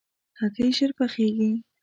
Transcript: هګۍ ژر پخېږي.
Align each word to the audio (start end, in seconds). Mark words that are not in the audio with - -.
هګۍ 0.39 0.69
ژر 0.77 0.91
پخېږي. 0.97 1.51